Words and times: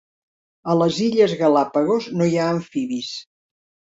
A 0.71 0.75
les 0.77 0.95
illes 1.07 1.35
Galápagos 1.41 2.09
no 2.21 2.29
hi 2.31 2.39
ha 2.39 2.47
amfibis. 2.55 3.11